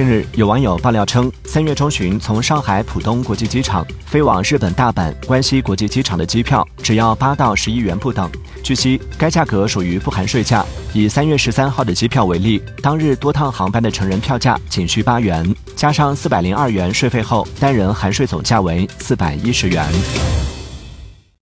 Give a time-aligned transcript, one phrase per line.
[0.00, 8.30] 近日有网友爆料称三月中旬从上海浦东国际机场飞往日本大阪关西国际机场的机票只要八到十一元不等。
[8.62, 20.49] 据悉该价格属于不含税价以三月十三号的机票为例当日多趟航班的成人票价仅需八元加上四百零二元税费后单人含税总价为四百一十元。